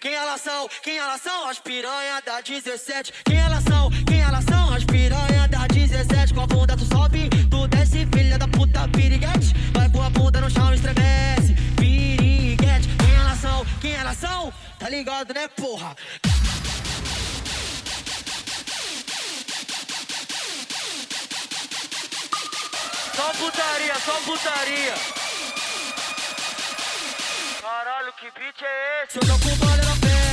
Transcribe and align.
Quem 0.00 0.14
elas 0.14 0.42
são? 0.42 0.68
Quem 0.82 0.98
elas 0.98 1.20
são? 1.22 1.48
As 1.48 1.58
piranha 1.58 2.20
da 2.26 2.40
17. 2.40 3.12
Quem 3.24 3.38
elas 3.38 3.62
são? 3.64 3.90
Quem 4.04 4.20
elas 4.20 4.44
são? 4.44 4.74
As 4.74 4.84
piranha 4.84 5.48
da 5.48 5.66
17. 5.66 6.34
Com 6.34 6.40
a 6.40 6.46
bunda 6.46 6.76
tu 6.76 6.84
sobe, 6.84 7.28
tu 7.50 7.68
desce, 7.68 8.06
filha 8.12 8.36
da 8.38 8.48
puta 8.48 8.88
piriguete. 8.88 9.54
Vai 9.72 9.88
com 9.90 10.02
a 10.02 10.10
bunda 10.10 10.40
no 10.40 10.50
chão, 10.50 10.74
estremece. 10.74 11.54
Piriguete. 11.76 12.88
Quem 12.98 13.14
elas 13.14 13.38
são? 13.38 13.64
Quem 13.80 13.94
elas 13.94 14.16
são? 14.16 14.52
Tá 14.78 14.88
ligado, 14.88 15.32
né, 15.32 15.48
porra? 15.48 15.96
Só 23.16 23.32
putaria, 23.34 23.94
só 24.00 24.12
putaria. 24.22 24.94
Caralho, 27.62 28.12
que 28.14 28.30
beat 28.32 28.62
é 28.62 29.04
esse? 29.04 29.12
Se 29.12 29.18
eu 29.18 29.22
tô 29.22 29.48
com 29.48 29.56
bola, 29.56 29.72
ela 29.72 29.96
pede. 30.00 30.23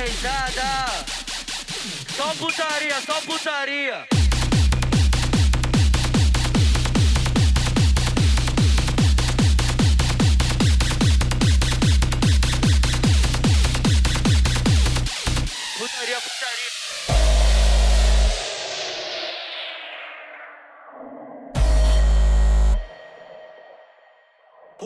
Rapaziada. 0.00 1.04
Só 2.16 2.34
putaria, 2.36 3.00
só. 3.02 3.20
Putaria, 3.20 4.06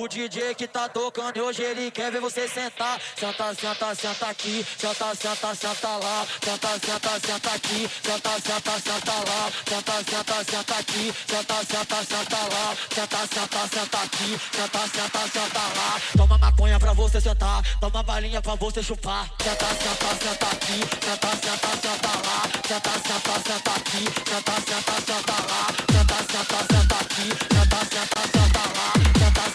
O 0.04 0.08
DJ 0.08 0.54
que 0.54 0.68
tá 0.68 0.86
tocando 0.86 1.40
hoje 1.40 1.62
ele 1.62 1.90
quer 1.90 2.12
ver 2.12 2.20
você 2.20 2.46
sentar. 2.46 3.00
Senta, 3.16 3.54
senta, 3.54 3.94
senta 3.94 4.26
aqui. 4.26 4.66
Senta, 4.76 5.14
senta, 5.14 5.54
senta 5.54 5.88
lá. 5.96 6.26
Senta, 6.44 6.68
senta, 6.68 7.10
senta 7.26 7.50
aqui. 7.54 7.90
Senta, 8.02 8.30
senta, 8.32 8.72
senta 8.80 9.12
lá. 9.12 9.50
Senta, 9.66 9.92
senta, 10.04 10.44
senta 10.44 10.74
aqui. 10.74 11.14
Senta, 11.26 11.54
senta, 11.64 11.96
senta 12.04 12.36
lá. 12.36 12.76
Senta, 12.94 13.16
senta, 13.16 13.68
senta 13.72 13.98
aqui. 14.04 14.40
Senta, 14.52 14.78
senta, 14.88 15.20
senta 15.32 15.60
lá. 15.74 16.00
Toma 16.18 16.36
maconha 16.36 16.78
pra 16.78 16.92
você 16.92 17.18
sentar. 17.18 17.62
Toma 17.80 18.02
balinha 18.02 18.42
pra 18.42 18.56
você 18.56 18.82
chupar. 18.82 19.26
Senta, 19.42 19.66
senta, 19.68 20.08
senta 20.22 20.46
aqui. 20.52 20.80
Senta, 21.00 21.28
senta, 21.28 21.68
senta 21.80 22.08
lá. 22.28 22.42
Senta, 22.68 22.90
senta, 23.08 23.34
senta 23.48 23.70
aqui. 23.70 24.04
Senta, 24.28 24.52
senta, 24.68 24.94
senta 25.00 25.32
lá. 25.48 25.66
Senta, 25.90 26.16
senta, 26.30 26.58
senta 26.74 26.94
aqui. 26.94 27.26
Senta, 27.54 27.78
senta, 27.86 28.20
senta 28.20 28.60
lá. 28.76 28.92
Senta, 29.18 29.53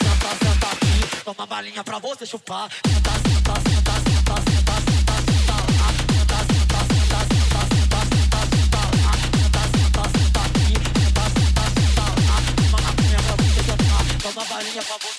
Toma 1.30 1.46
balinha 1.46 1.84
pra 1.84 2.00
você 2.00 2.26
chupar. 2.26 2.68
Senta, 2.88 3.12
senta, 3.12 3.54
senta, 3.62 3.94
senta, 4.02 4.34
senta, 4.50 4.74
senta, 4.82 5.14
senta. 5.30 5.58
Senta, 6.10 6.38
senta, 6.50 6.80
senta, 6.90 7.20
senta, 7.30 7.60
senta, 7.70 8.00
senta, 8.10 8.42
senta. 8.50 8.82
Senta, 9.38 9.62
senta, 9.78 10.04
senta 10.10 10.42
aqui. 10.42 10.68
Senta, 10.98 11.24
senta, 11.38 11.64
senta. 11.78 12.06
Toma 12.58 12.82
maconha 12.82 13.20
pra 13.22 13.36
você 13.38 13.62
sentar. 13.62 14.02
Toma 14.24 14.44
balinha 14.46 14.82
pra 14.82 14.98
você 14.98 15.19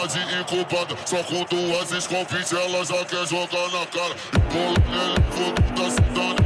dá 0.00 0.06
uma 0.06 0.08
de 0.08 0.40
incubada. 0.40 0.96
Só 1.04 1.22
com 1.24 1.44
duas 1.44 1.90
esconfites 1.92 2.52
ela 2.52 2.84
já 2.84 3.04
quer 3.04 3.26
jogar 3.26 3.68
na 3.70 3.86
cara. 3.86 4.16
Cola 4.50 4.78
nele, 4.88 5.20
fogo 5.30 5.62
tá 5.76 5.90
cidade. 5.90 6.40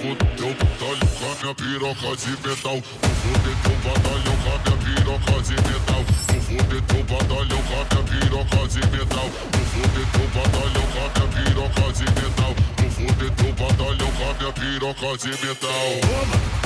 Foda 0.00 0.24
teu 0.36 0.54
batalhão 0.54 1.10
com 1.18 1.24
a 1.24 1.34
minha 1.42 1.54
piroca 1.54 2.16
de 2.16 2.30
metal. 2.48 2.82
Foda 2.82 3.52
teu 3.62 3.76
batalhão 3.84 4.36
com 4.42 4.50
a 4.50 4.58
minha 4.64 4.76
piroca 4.84 5.36
de 5.42 5.54
metal. 5.54 6.04
Foda 6.46 6.78
teu 6.88 7.02
batalhão 7.04 7.62
com 7.62 7.74
a 7.74 7.84
minha 7.84 8.04
piroca 8.08 8.68
de 8.68 8.80
metal. 8.90 9.28
Foda 9.70 10.02
teu 10.12 10.26
batalhão 10.34 10.86
com 10.90 11.00
a 11.00 11.08
minha 11.14 11.28
piroca 11.44 11.86
de 11.92 12.04
metal. 12.04 12.52
Foda 12.90 13.26
teu 13.36 13.52
batalhão 13.52 14.10
com 14.12 14.24
a 14.24 14.34
minha 14.34 14.52
piroca 14.52 15.10
de 15.18 15.30
metal. 15.46 15.90
Toma! 16.02 16.60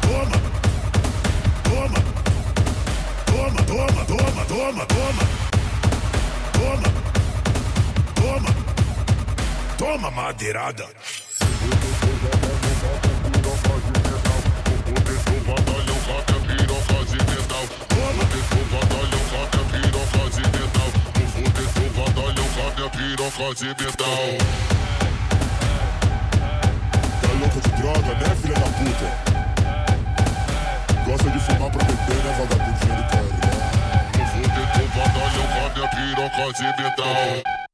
toma, 0.00 0.57
toma, 4.58 4.84
toma, 4.86 5.22
toma. 6.52 6.88
Toma, 8.16 8.50
toma, 9.78 10.10
madeirada. 10.10 10.84
Piroca 22.90 23.54
de 23.54 23.66
metal. 23.66 24.28
Tá 27.20 27.28
louca 27.38 27.60
de 27.60 27.70
droga, 27.80 28.12
né, 28.14 28.30
filha 28.42 28.54
da 28.54 28.68
puta? 28.76 29.08
Gosta 31.04 31.30
de 31.30 31.38
fumar 31.38 31.70
pra 31.70 31.84
beber, 31.84 32.16
né, 32.24 32.30
vagabundinha 32.38 32.94
do 32.96 33.02
cara? 33.08 33.17
Batalhão 35.78 36.28
com 36.30 36.42
minha 36.76 37.67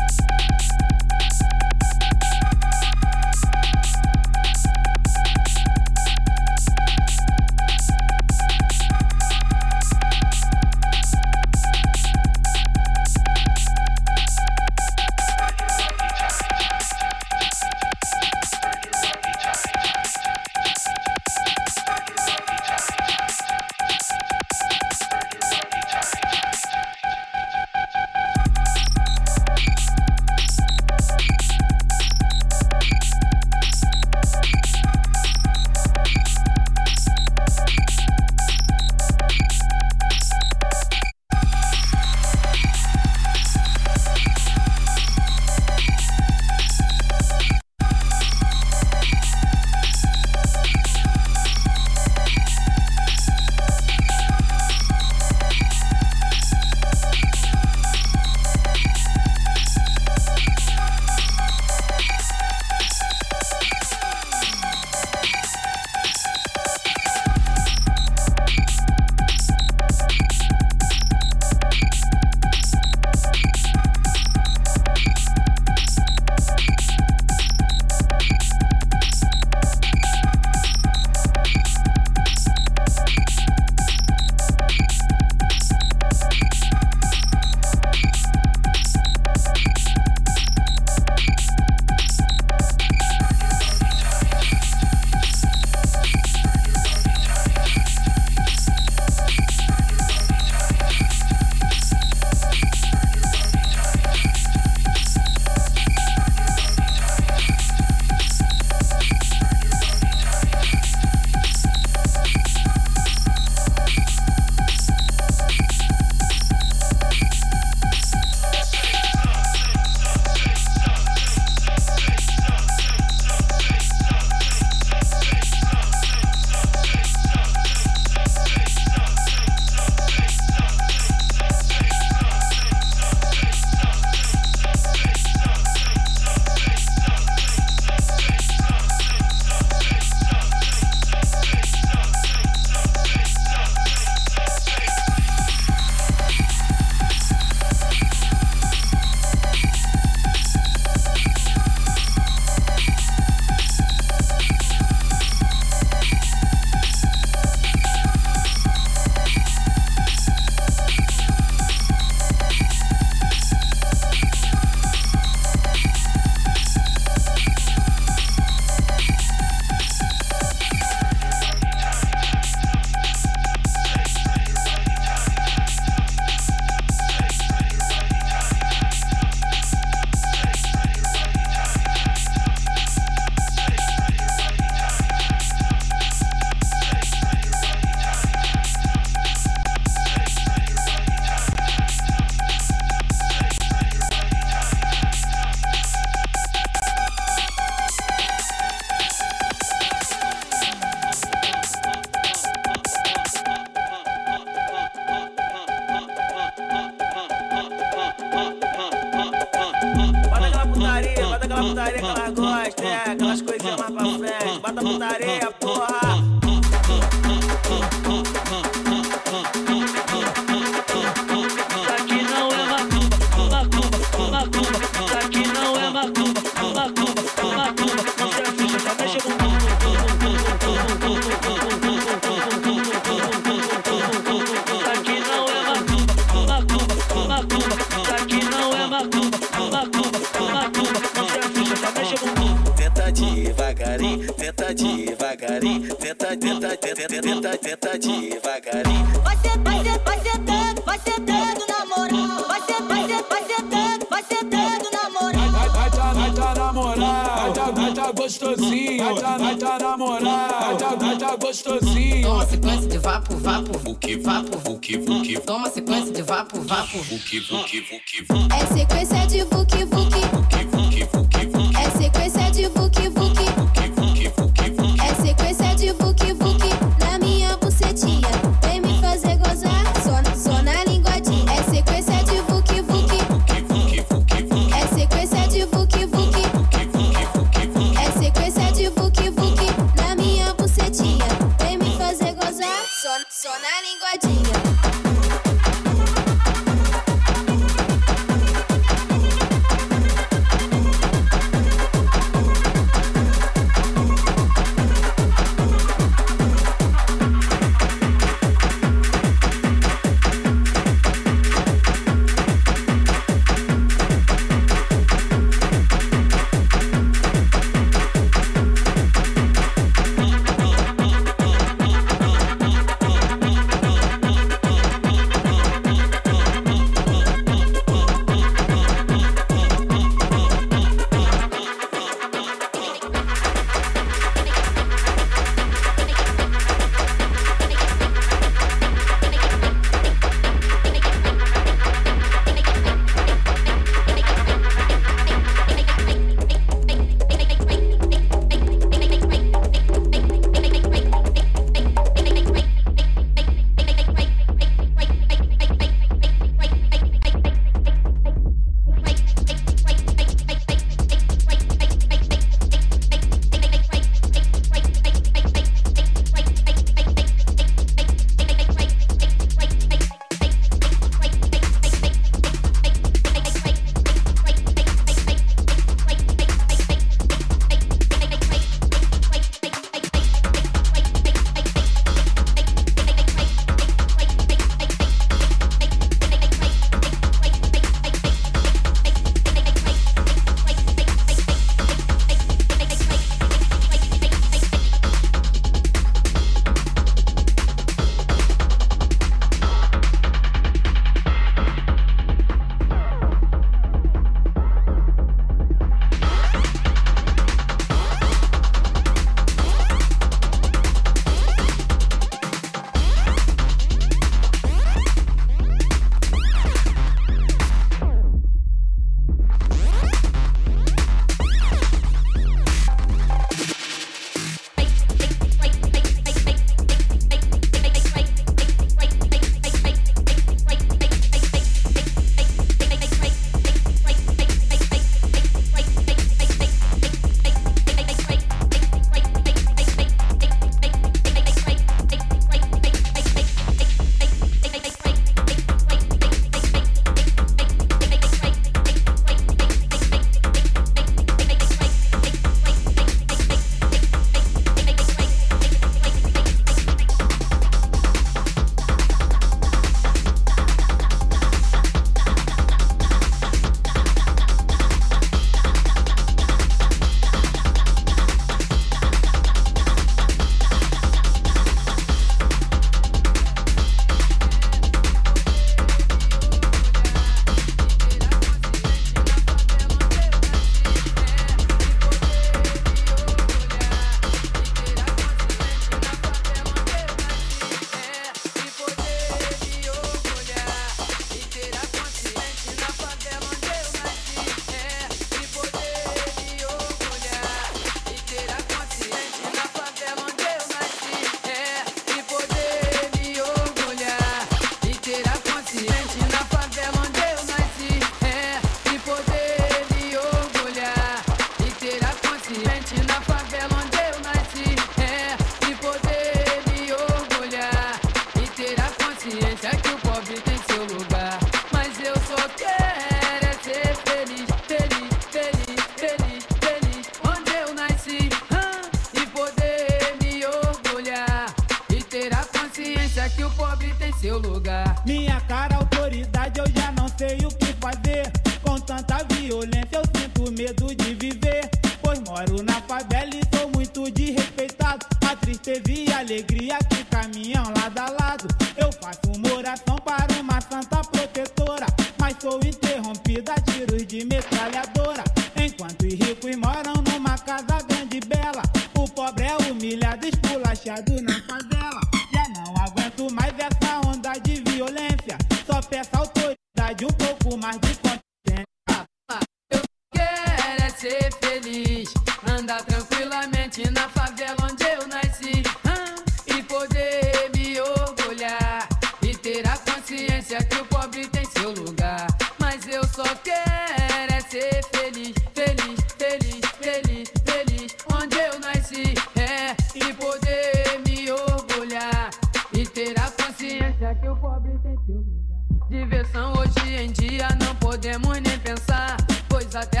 é 594.11 594.15
que 594.15 594.27
o 594.27 594.35
pobre 594.35 594.77
tem 594.79 594.97
seu 595.05 595.15
lugar. 595.15 595.87
Diversão 595.89 596.53
hoje 596.53 596.95
em 596.95 597.11
dia 597.11 597.47
não 597.63 597.73
podemos 597.75 598.39
nem 598.41 598.59
pensar, 598.59 599.15
pois 599.47 599.73
até 599.73 600.00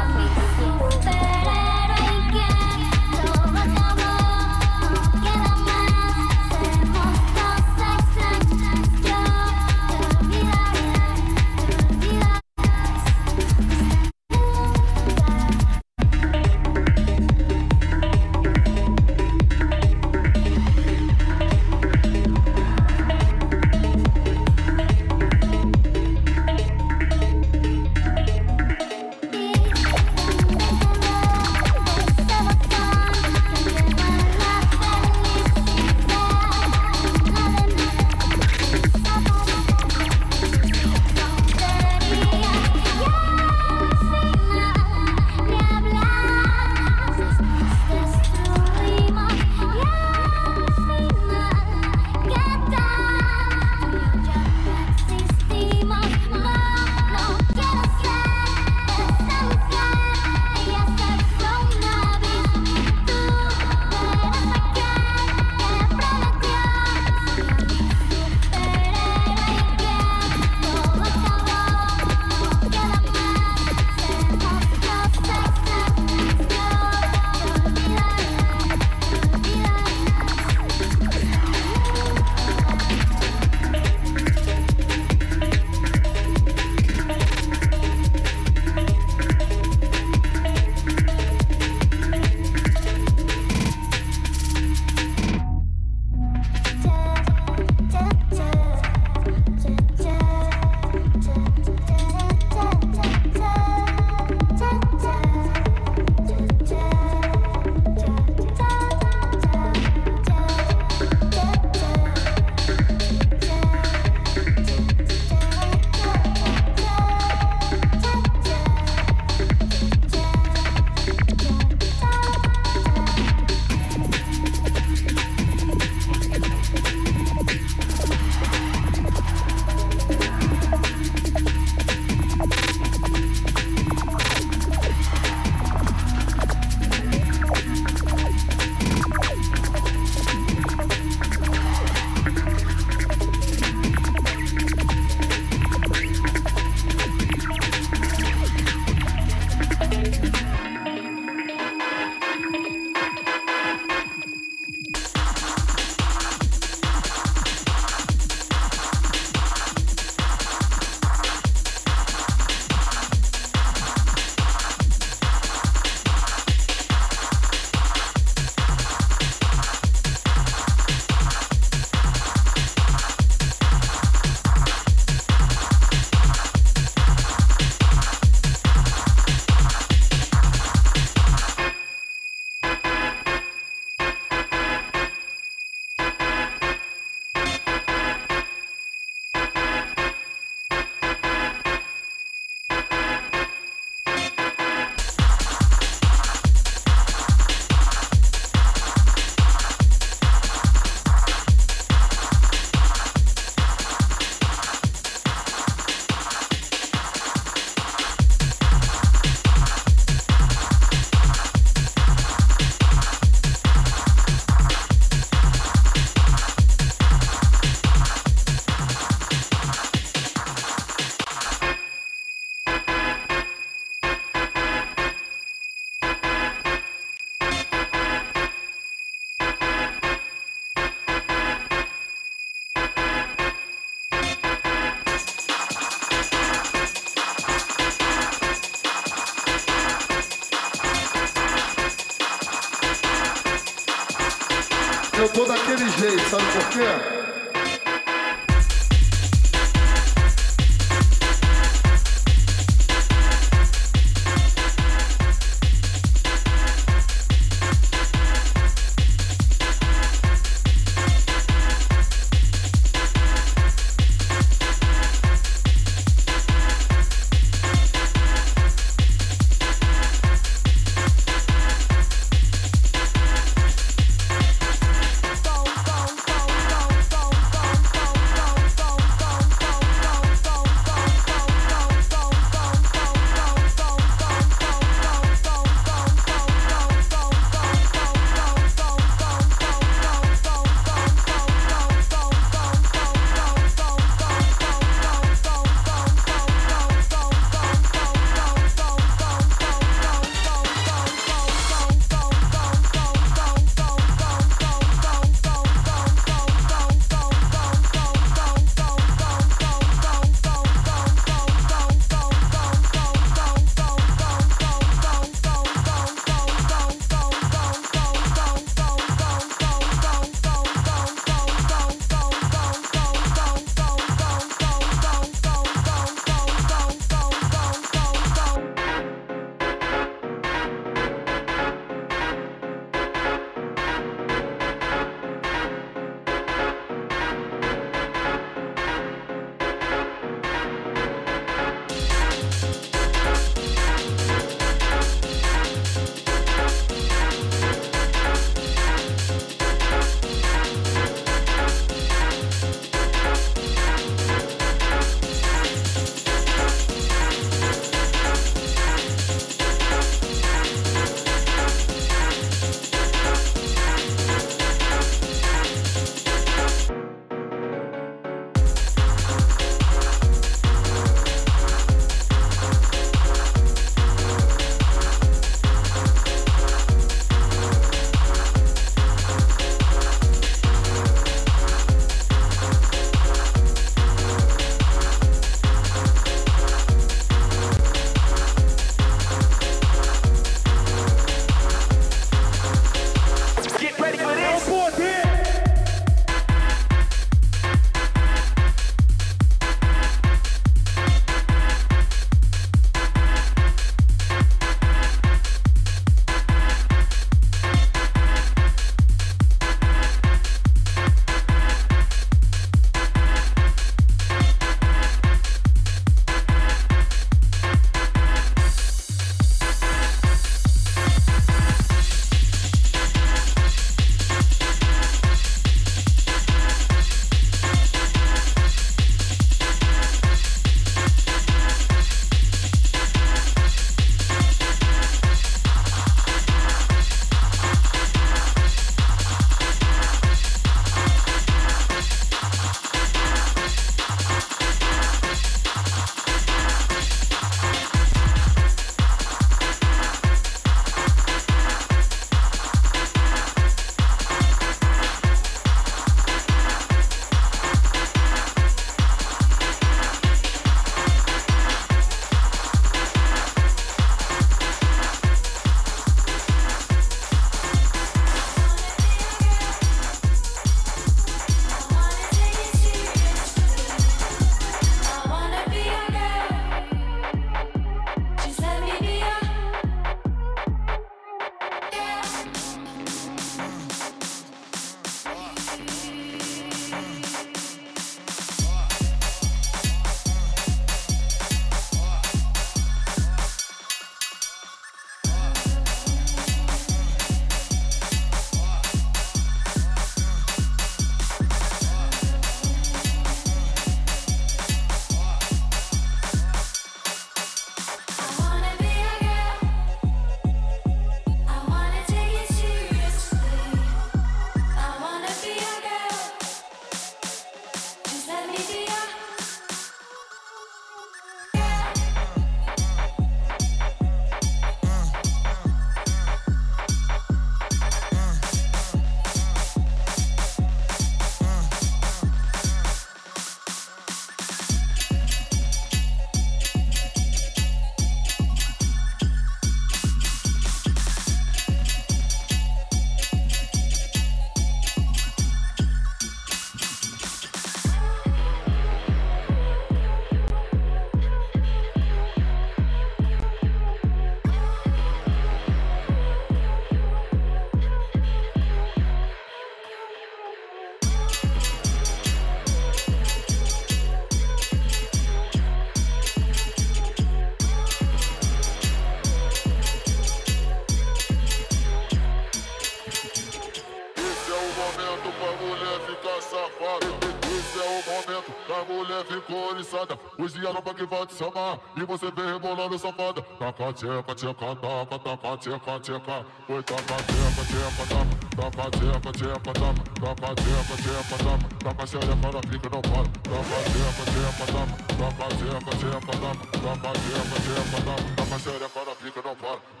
oriçada. 579.81 580.17
Hoje 580.37 580.65
a 580.65 580.71
roupa 580.71 580.93
que 580.93 581.05
vai 581.05 581.25
te 581.25 581.33
chamar 581.33 581.79
e 581.95 582.03
você 582.03 582.31
vem 582.31 582.53
rebolando 582.53 582.97
safada. 582.97 583.41
Taca 583.41 583.93
tcheca, 583.93 584.35
tcheca, 584.35 584.75
taca, 584.75 585.19
taca 585.19 585.57
tcheca, 585.57 585.99
tcheca. 585.99 586.45
Oi, 586.69 586.83
taca 586.83 587.15
tcheca, 587.25 587.63
tcheca, 587.65 588.05
taca. 588.07 588.41
Taca 588.55 588.91
tcheca, 588.91 589.31
tcheca, 589.31 589.73
taca. 589.73 589.89
Taca 590.21 590.55
tcheca, 590.55 590.95
tcheca, 591.01 591.37
taca. 591.43 591.71
Taca 591.81 592.05
xereca 592.07 592.51
na 592.51 592.61
pica, 592.61 592.89
não 592.91 593.01
para. 593.01 593.27
Taca 593.41 593.77
tcheca, 593.89 594.23
tcheca, 594.31 594.65
taca. 594.71 594.83
Taca 595.17 595.47
tcheca, 595.57 595.91
tcheca, 595.97 596.21
taca. 596.21 596.51
Taca 596.81 597.11
tcheca, 597.19 597.57
tcheca, 597.61 597.97
taca. 598.05 598.15
Taca 598.35 598.57
xereca 598.59 599.01
na 599.05 599.15
pica, 599.15 599.41
não 599.43 599.55
para. 599.55 600.00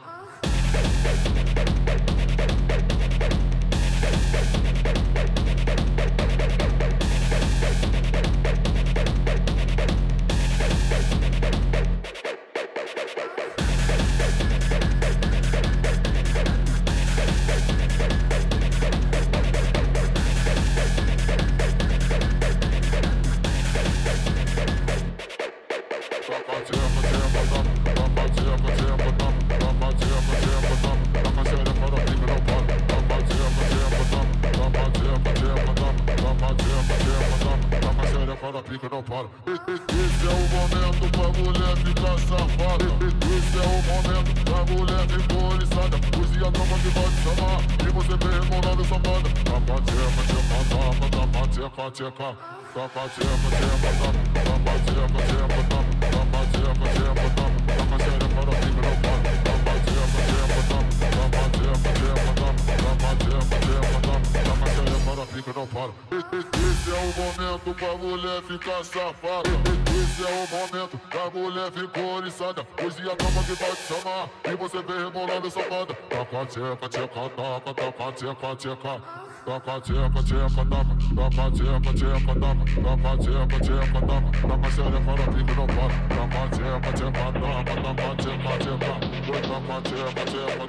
Esse 69.71 70.23
é 70.23 70.27
o 70.27 70.47
momento 70.49 70.97
pra 71.09 71.29
mulher 71.29 71.71
ficar 71.71 72.01
oriçada. 72.01 72.67
Hoje 72.83 73.09
a 73.09 73.15
tropa 73.15 73.43
que 73.43 73.53
vai 73.53 73.71
te 73.71 73.81
chamar 73.87 74.29
e 74.45 74.55
você 74.55 74.81
vem 74.83 75.05
rebolando 75.05 75.49
safada. 75.49 75.93
Taca 75.93 76.45
tcheca, 76.45 76.89
tcheca, 76.89 77.29
taca, 77.29 77.73
taca 77.73 78.11
tcheca, 78.11 78.55
tcheca. 78.55 79.01
Taca 79.45 79.81
tcheca, 79.81 80.23
tcheca, 80.23 80.65
taca. 80.69 80.93
Taca 81.15 81.51
tcheca, 81.51 81.91
tcheca, 81.93 82.33
taca. 82.41 82.63
Taca 82.83 83.11
tcheca, 83.17 83.57
tcheca, 83.59 83.99
taca. 84.07 84.29
Taca 84.47 84.69
xereca 84.71 85.13
na 85.15 85.25
pica 85.31 85.53
não 85.55 85.67
para. 85.67 85.95
Taca 86.11 86.43
tcheca, 86.51 86.91
tcheca, 86.93 87.25
taca. 87.31 87.71
Taca 87.81 88.11
tcheca, 88.17 88.53
tcheca. 88.61 88.93
Taca 89.41 89.77
tcheca, 89.81 90.23
tcheca, 90.25 90.65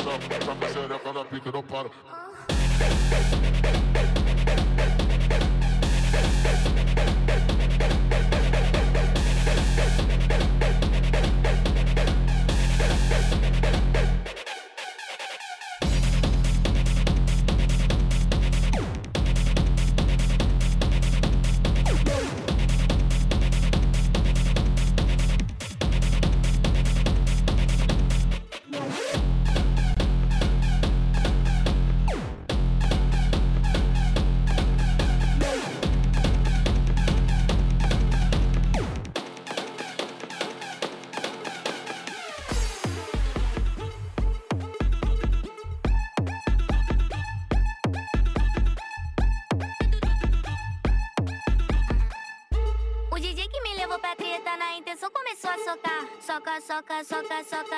taca. 1.13 1.33
Taca. 1.63 2.32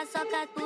soca 0.06 0.46
tu 0.54 0.63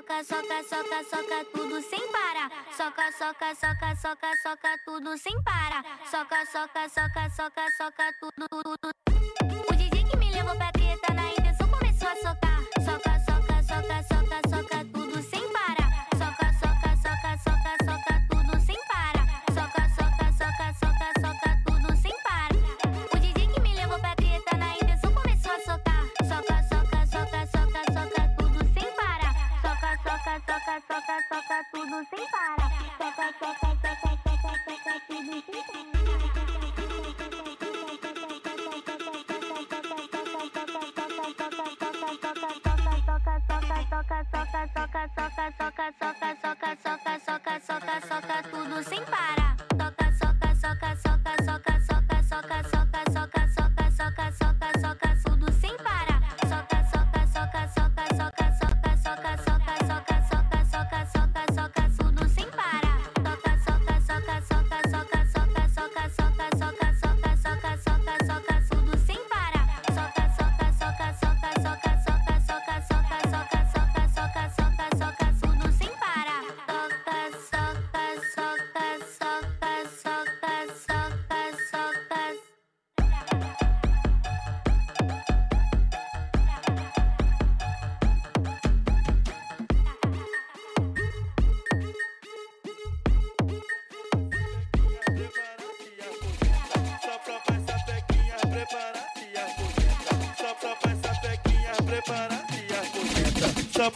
Soca, 0.00 0.24
soca, 0.24 0.62
soca, 0.62 1.04
soca, 1.04 1.44
tudo 1.52 1.82
sem 1.82 2.00
parar. 2.10 2.50
Soca, 2.74 3.12
soca, 3.12 3.54
soca, 3.54 3.96
soca, 3.96 4.36
soca, 4.42 4.78
tudo 4.86 5.18
sem 5.18 5.42
parar. 5.42 5.84
Soca, 6.10 6.46
soca, 6.46 6.88
soca, 6.88 7.28
soca, 7.28 7.66
soca, 7.76 8.12
tudo, 8.18 8.48
tudo. 8.48 9.19
Tudo 31.90 32.06
sem 32.08 32.24
parar. 32.30 32.70
Soca, 32.98 33.34
soca, 33.40 33.70
soca, 33.74 33.96
soca, 34.00 34.54
soca, 34.64 34.94
tudo 35.08 35.42
sem 35.42 35.50
soca, 35.50 35.82
soca, 45.40 45.92
soca, 45.98 46.36
soca, 46.40 47.16
soca, 47.18 47.60
soca, 47.60 48.00
soca, 48.06 48.42
tudo 48.50 48.82
sem 48.84 49.04
parar. 49.06 49.59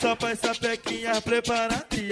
Só 0.05 0.11
só 0.11 0.17
pra 0.17 0.31
essa 0.33 0.55
pequinha 0.55 1.19
preparar 1.23 1.87
e. 1.93 2.11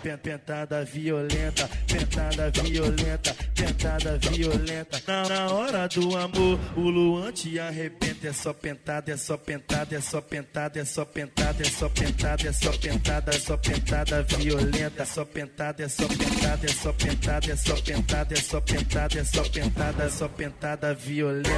Pen- 0.00 0.16
Pentada 0.16 0.82
violenta, 0.82 1.68
pentada 1.86 2.50
violenta, 2.50 3.36
pentada 3.54 4.18
violenta. 4.18 5.02
Na, 5.06 5.28
na 5.28 5.50
hora 5.52 5.86
do 5.88 6.16
amor, 6.16 6.58
o 6.74 6.80
Luan 6.80 7.30
te 7.32 7.58
arrebenta. 7.58 8.28
É 8.28 8.32
só 8.32 8.54
pentada, 8.54 9.12
é 9.12 9.16
só 9.18 9.36
pentada, 9.36 9.94
é 9.94 10.00
só 10.00 10.22
pentada, 10.22 10.80
é 10.80 10.84
só 10.86 11.04
pentada, 11.04 11.62
é 11.62 11.66
só 11.66 11.88
pentada, 11.88 12.48
é 12.48 12.52
só 12.52 12.72
pentada, 12.78 13.30
é 13.30 13.38
só 13.38 13.56
pentada 13.58 14.22
violenta. 14.22 15.04
Só 15.04 15.24
pentada, 15.26 15.82
é 15.82 15.88
só 15.88 16.08
pentada, 16.08 16.64
é 16.64 16.68
só 16.68 16.92
pentada, 16.94 17.52
é 17.52 17.56
só 17.56 17.76
pentada, 17.76 18.32
é 18.32 18.36
só 18.36 18.60
pentada, 18.60 19.18
é 19.18 19.24
só 19.24 19.42
pentada, 19.44 20.04
é 20.04 20.08
só 20.08 20.28
pentada 20.28 20.94
violenta. 20.94 21.52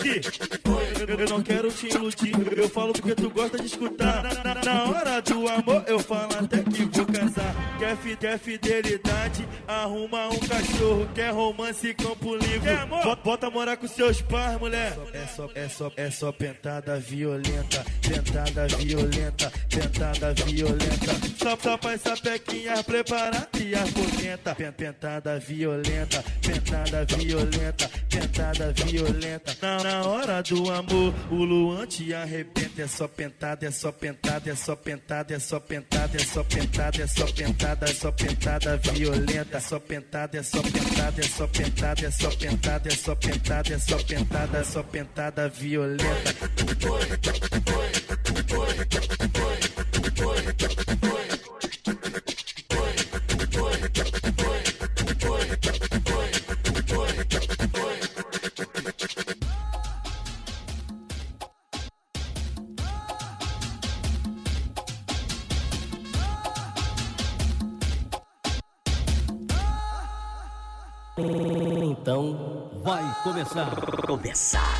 Aqui. 0.00 0.20
Eu, 1.08 1.28
não 1.28 1.42
quero 1.42 1.70
te 1.70 1.86
iludir. 1.88 2.34
Eu 2.56 2.68
falo 2.68 2.92
porque 2.92 3.14
tu 3.14 3.30
gosta 3.30 3.58
de 3.58 3.66
escutar. 3.66 4.22
Na 4.64 4.84
hora 4.84 5.20
do 5.20 5.48
amor, 5.48 5.84
Quer, 8.16 8.38
fi- 8.38 8.58
quer 8.58 8.82
fidelidade? 8.82 9.48
Arruma 9.66 10.28
um 10.28 10.38
cachorro. 10.40 11.08
Quer 11.14 11.32
romance 11.32 11.94
campo 11.94 12.34
livre? 12.36 12.74
Bota, 12.88 13.16
bota 13.22 13.50
morar 13.50 13.76
com 13.76 13.86
seus 13.86 14.20
pais, 14.22 14.58
mulher. 14.58 14.96
É 15.12 15.26
só, 15.26 15.48
é 15.54 15.68
só, 15.68 15.92
é 15.96 16.10
só 16.10 16.32
pentada 16.32 16.98
violenta. 16.98 17.84
Pentada 18.02 18.66
violenta. 18.76 19.52
Pentada 19.68 20.32
violenta. 20.34 21.12
Só, 21.38 21.56
só 21.56 21.76
pra 21.78 21.92
essa 21.92 22.16
pequinha 22.16 22.82
preparar 22.82 23.48
e 23.58 23.74
aposenta. 23.74 24.54
Pen- 24.54 24.72
Pentada 24.72 25.38
violenta. 25.38 26.24
Pentada 26.42 27.04
violenta. 27.04 27.90
Pentada 28.08 28.72
violenta. 28.72 29.56
Na, 29.62 29.82
na 29.82 30.02
hora 30.08 30.42
do 30.42 30.70
amor, 30.72 31.14
o 31.30 31.36
Luan 31.36 31.86
te 31.86 32.12
arrebenta. 32.14 32.82
É 32.82 32.86
só 32.86 33.06
pentada, 33.08 33.66
é 33.66 33.70
só 33.70 33.92
pentada, 33.92 34.50
é 34.50 34.54
só 34.54 34.74
pentada, 34.74 35.34
é 35.34 35.38
só 35.38 35.60
pentada, 35.60 36.16
é 36.16 36.20
só 36.20 36.42
pentada, 36.44 37.02
é 37.02 37.06
só 37.06 37.24
pentada, 37.26 37.86
é 37.86 37.94
só 37.94 37.99
pentada 37.99 37.99
violenta. 38.78 39.58
É 39.58 39.60
só 39.60 39.78
pentada, 39.78 40.38
é 40.38 40.42
só 40.42 40.62
pentada, 40.62 41.20
é 41.20 41.22
só 41.22 41.46
pentada, 41.46 42.06
é 42.06 42.10
só 42.10 42.30
pentada, 42.30 42.88
é 42.88 42.90
só 42.90 43.14
pentada, 43.14 43.74
é 43.74 43.78
só 43.78 43.98
pentada, 43.98 44.58
é 44.58 44.64
só 44.64 44.82
pentada 44.82 45.48
violenta. 45.48 46.34
Então 51.82 52.29
vai 73.10 73.22
começar. 73.22 73.70
Começar. 74.06 74.74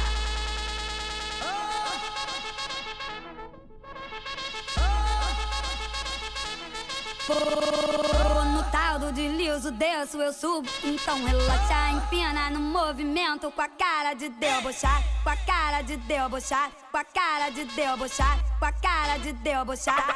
No 8.52 8.62
tal 8.70 8.98
do 8.98 9.12
deslizo, 9.12 9.70
desço, 9.72 10.20
eu 10.20 10.32
subo. 10.32 10.68
Então 10.84 11.24
relaxa, 11.24 11.90
empina 11.90 12.50
no 12.50 12.60
movimento 12.60 13.50
com 13.50 13.62
a 13.62 13.68
cara 13.68 14.14
de 14.14 14.28
debochar, 14.28 15.02
com 15.22 15.30
a 15.30 15.36
cara 15.36 15.82
de 15.82 15.96
debochar, 15.96 16.70
com 16.90 16.98
a 16.98 17.04
cara 17.04 17.50
de 17.50 17.64
debochar, 17.64 18.38
com 18.58 18.64
a 18.64 18.72
cara 18.72 19.18
de 19.18 19.32
debochar. 19.32 20.14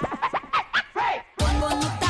Quando 1.38 1.76
no 1.76 2.03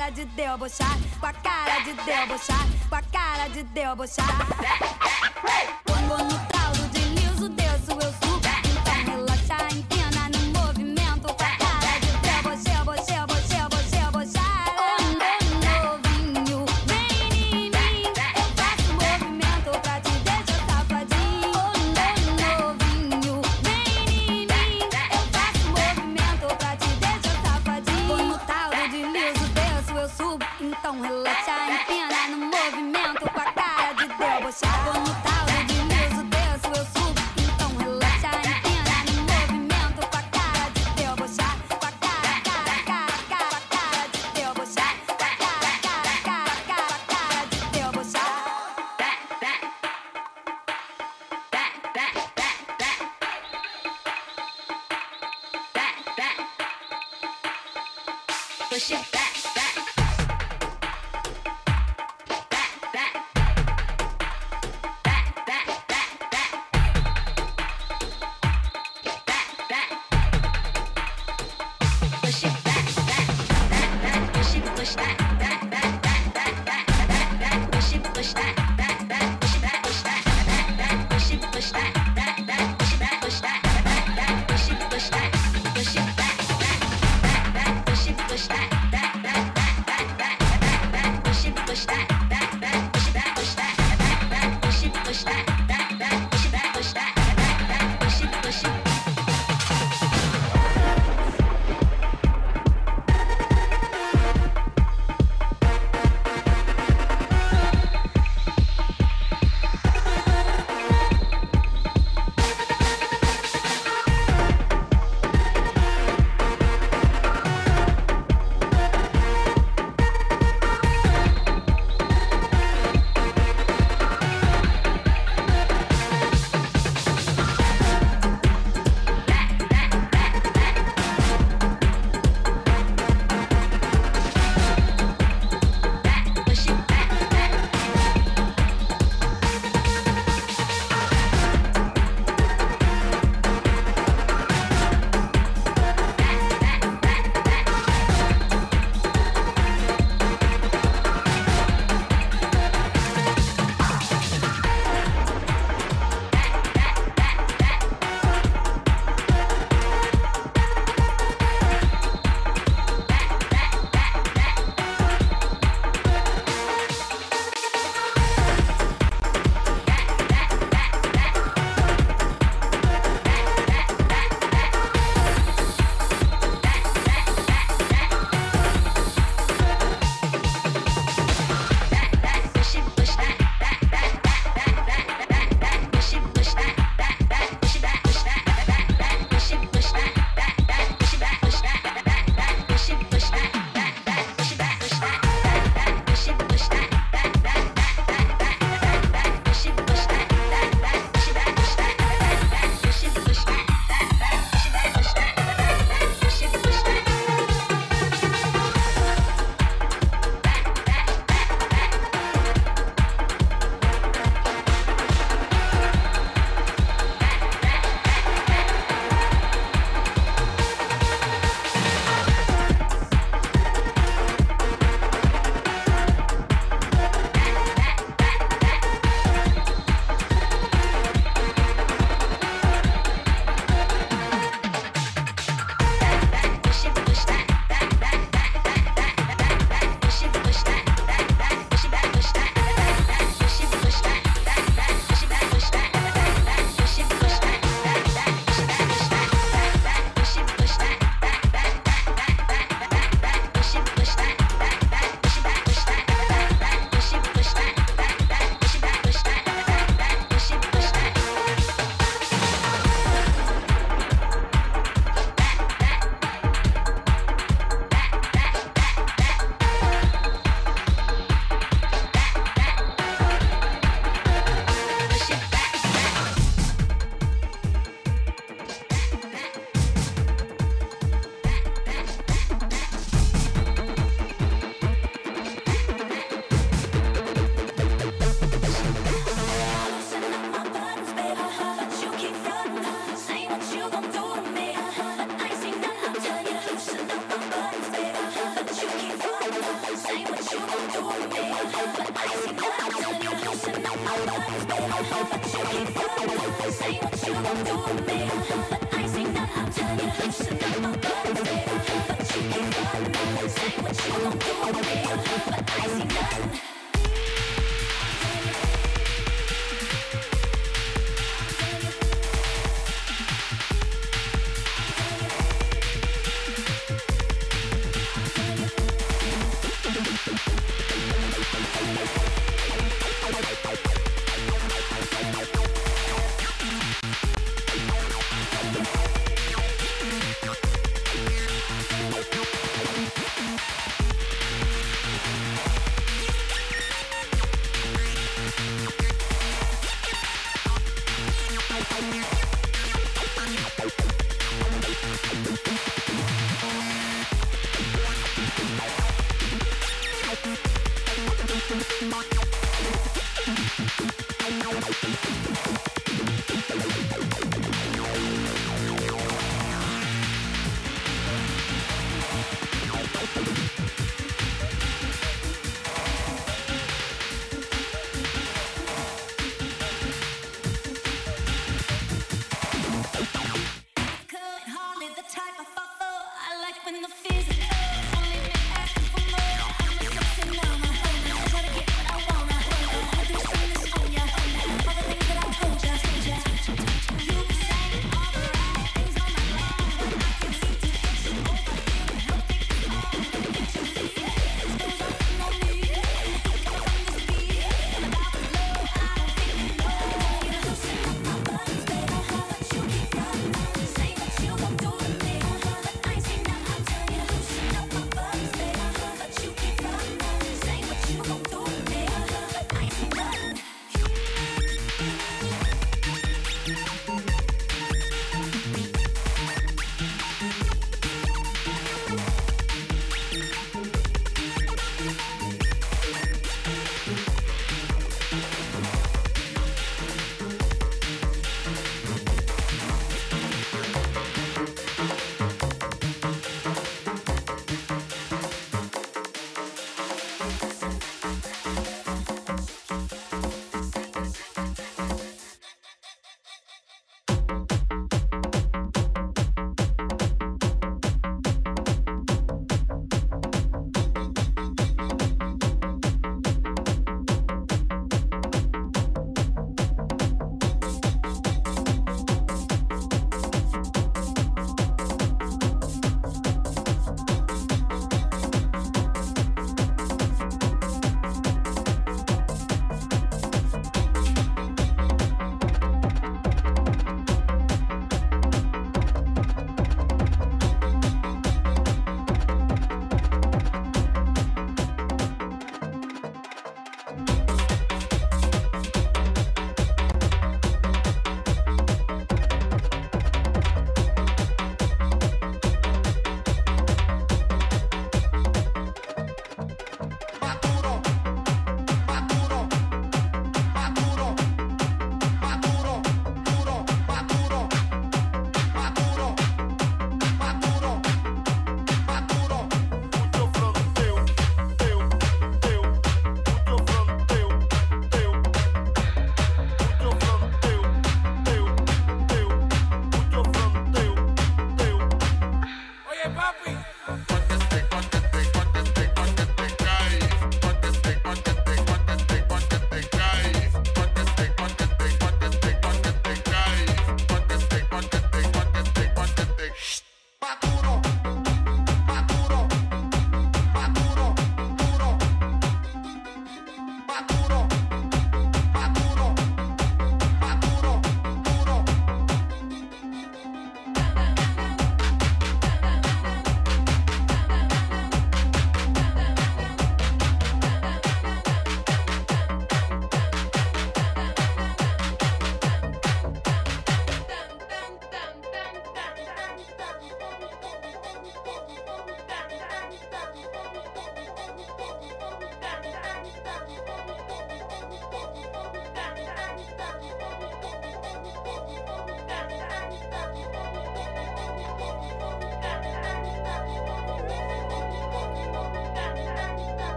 cara 0.00 0.10
de 0.10 0.24
debochar, 0.24 0.98
com 1.20 1.26
a 1.26 1.32
cara 1.32 1.80
de 1.84 1.92
debochar, 1.92 2.66
com 2.88 2.96
a 2.96 3.02
cara 3.02 3.48
de 3.48 3.62
debochar, 3.62 4.59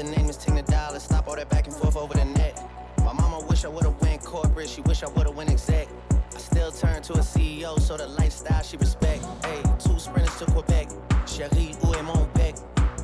My 0.00 0.06
brother 0.06 0.18
name 0.18 0.30
is 0.30 0.38
Tina 0.38 0.62
Dollar. 0.62 0.98
Stop 0.98 1.28
all 1.28 1.36
that 1.36 1.50
back 1.50 1.66
and 1.66 1.76
forth 1.76 1.94
over 1.94 2.14
the 2.14 2.24
net. 2.24 2.66
My 3.04 3.12
mama 3.12 3.44
wish 3.46 3.66
I 3.66 3.68
would've 3.68 4.00
went 4.00 4.24
corporate. 4.24 4.70
She 4.70 4.80
wish 4.80 5.02
I 5.02 5.08
would've 5.10 5.36
went 5.36 5.50
exec. 5.50 5.88
I 6.34 6.38
still 6.38 6.72
turn 6.72 7.02
to 7.02 7.12
a 7.14 7.18
CEO, 7.18 7.78
so 7.78 7.98
the 7.98 8.06
lifestyle 8.06 8.62
she 8.62 8.78
respect. 8.78 9.22
Hey, 9.44 9.62
two 9.78 9.98
sprinters 9.98 10.34
to 10.38 10.46
Quebec. 10.46 10.88
Cherie, 11.26 11.76
où 11.82 11.94
est 11.94 12.02
mon 12.02 12.26
bec? 12.32 12.54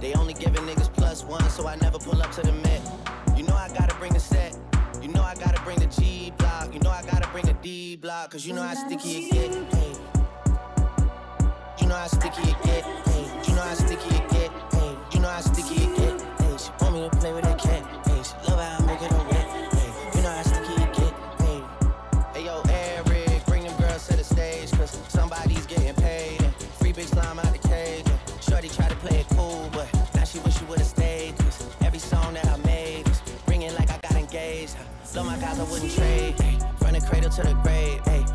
They 0.01 0.15
only 0.15 0.33
giving 0.33 0.63
niggas 0.63 0.91
plus 0.91 1.23
one, 1.23 1.47
so 1.51 1.69
I 1.69 1.77
never 1.77 1.99
pull 1.99 2.23
up 2.23 2.31
to 2.33 2.41
the 2.41 2.53
Met. 2.53 2.81
You 3.37 3.43
know 3.43 3.55
I 3.55 3.69
gotta 3.79 3.95
bring 3.97 4.15
the 4.15 4.21
set. 4.21 4.57
You 5.03 5.09
know 5.09 5.23
I 5.23 5.35
gotta 5.35 5.61
bring 5.65 5.79
the 5.79 5.89
G 5.89 6.33
block. 6.39 6.73
You 6.73 6.81
know 6.81 6.91
I 6.91 7.03
gotta 7.03 7.29
bring 7.29 7.45
the 7.45 7.57
D 7.61 7.97
block, 7.97 8.31
cause 8.31 8.47
you 8.47 8.55
know 8.55 8.63
how 8.63 8.73
sticky 8.73 9.29
it 9.37 9.71
get. 9.71 10.01
You 11.79 11.89
know 11.89 11.95
how 11.95 12.07
sticky 12.07 12.53
it 12.53 12.63
get. 12.65 12.76
wouldn't 35.77 35.93
trade. 35.93 36.35
From 36.79 36.93
the 36.93 37.01
cradle 37.01 37.31
to 37.31 37.43
the 37.43 37.53
grave. 37.63 38.01
Ay, 38.07 38.26